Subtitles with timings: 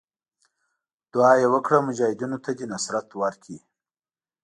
[1.13, 3.57] دعا یې وکړه مجاهدینو ته دې نصرت ورکړي.